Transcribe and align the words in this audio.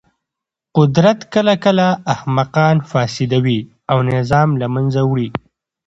قدرت 0.77 1.19
کله 1.33 1.53
کله 1.65 1.87
احمقان 2.13 2.77
فاسدوي 2.91 3.59
او 3.91 3.97
نظام 4.13 4.49
له 4.61 4.67
منځه 4.75 5.01
وړي. 5.09 5.29